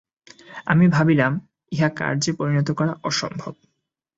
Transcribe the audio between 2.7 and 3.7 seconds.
করা অসম্ভব।